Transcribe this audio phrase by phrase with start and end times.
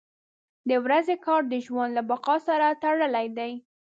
[0.69, 3.51] •د ورځې کار د ژوند له بقا سره تړلی دی.